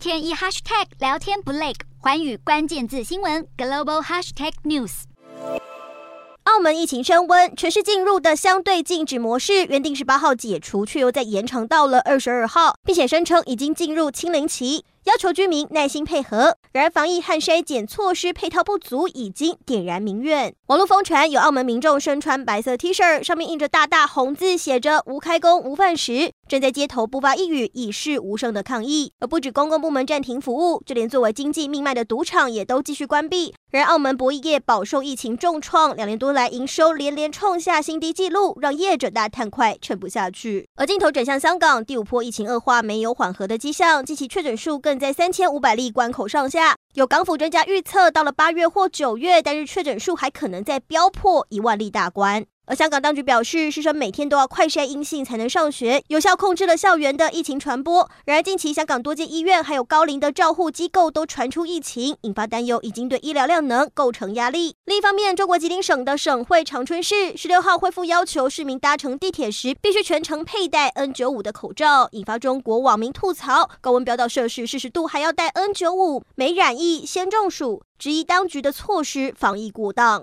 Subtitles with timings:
[0.00, 5.02] 天一 hashtag 聊天不累，环宇关键字新闻 global hashtag news。
[6.44, 14.86] 澳门疫情升温，全市进入的相对静止模式原定十八号解除，却又再延长到了二十二号，并且声称已经进入清零期。
[15.04, 20.54] 要求居民耐心配合，然而防疫和筛检措施配套不足，已经点燃民怨。
[20.66, 29.12] 网络疯传有澳门民众身穿白色 T 恤，上面印着大大红字，写着“无开工无饭食”，正在街头不发一语，以示无声的抗议。
[29.20, 33.54] 而不止公共部门暂停服务，就连作为经济命脉的赌场也都继续关闭。
[33.70, 40.68] 然而澳门博弈业饱受疫情重创，两年多来营收连连创下新低纪录，让业者大叹快，撑不下去。
[40.76, 46.74] 而镜头转向香港，第五波疫情恶化没有缓和的迹象，近期确诊数更更在三千五百例关口上下。
[46.94, 52.44] 有港府专家预测，到了八月或九月，单日确诊数还可能再飙破一万例大关。
[52.70, 58.08] 而香港当局表示，师生每天都要快筛阴性才能上学，有效控制了校园的疫情传播。
[58.24, 64.76] 然而，近期香港多间医院还有高龄的照护机构都传出疫情，引发担忧，已经对医疗量能构成压力。
[64.84, 80.18] 另一方面，中国吉林省的省会长春市十六号恢复要求市民搭乘地铁时必须全程佩戴 N95 的口罩，引发中国网民吐槽：高温飙到摄氏四十度还要戴 N95，没染疫先中暑，质疑当局的措施防疫过当。